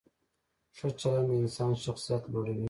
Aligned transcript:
ښه 0.77 0.87
چلند 0.99 1.27
د 1.29 1.31
انسان 1.41 1.71
شخصیت 1.83 2.23
لوړوي. 2.31 2.59